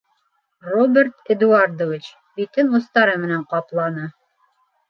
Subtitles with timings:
[0.71, 2.05] -Роберт Эдуардович
[2.39, 4.09] битен устары менән капланы.